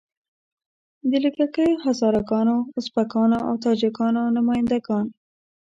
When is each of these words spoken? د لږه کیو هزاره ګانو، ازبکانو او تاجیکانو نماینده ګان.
د 1.09 1.11
لږه 1.23 1.47
کیو 1.55 1.79
هزاره 1.85 2.21
ګانو، 2.29 2.57
ازبکانو 2.77 3.37
او 3.47 3.53
تاجیکانو 3.65 4.21
نماینده 4.35 4.77
ګان. 4.87 5.05